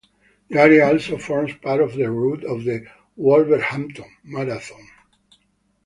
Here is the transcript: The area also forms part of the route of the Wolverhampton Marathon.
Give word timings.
The 0.49 0.59
area 0.59 0.87
also 0.91 1.19
forms 1.19 1.53
part 1.61 1.79
of 1.79 1.93
the 1.93 2.09
route 2.09 2.43
of 2.43 2.63
the 2.63 2.87
Wolverhampton 3.15 4.09
Marathon. 4.23 4.87